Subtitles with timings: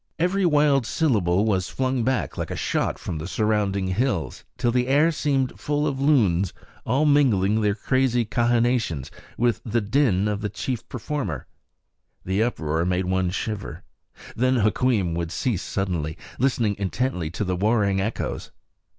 [0.17, 4.87] Every wild syllable was flung back like a shot from the surrounding hills, till the
[4.87, 6.53] air seemed full of loons,
[6.87, 11.45] all mingling their crazy cachinnations with the din of the chief performer.
[12.25, 13.83] The uproar made one shiver.
[14.35, 18.49] Then Hukweem would cease suddenly, listening intently to the warring echoes.